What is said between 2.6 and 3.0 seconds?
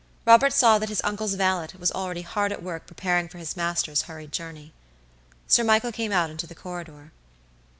work